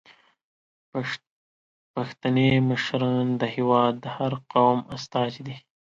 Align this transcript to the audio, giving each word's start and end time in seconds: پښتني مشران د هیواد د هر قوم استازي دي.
پښتني 1.93 2.49
مشران 2.69 3.25
د 3.41 3.43
هیواد 3.55 3.93
د 3.99 4.05
هر 4.15 4.33
قوم 4.51 4.79
استازي 4.95 5.41
دي. 5.47 5.55